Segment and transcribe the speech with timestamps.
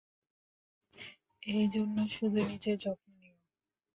[1.43, 3.37] এই জন্য-- -শুধু নিজের যত্ন নিও।